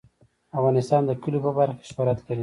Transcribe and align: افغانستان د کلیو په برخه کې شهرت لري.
افغانستان 0.59 1.01
د 1.05 1.11
کلیو 1.21 1.43
په 1.45 1.51
برخه 1.57 1.75
کې 1.79 1.85
شهرت 1.91 2.19
لري. 2.27 2.39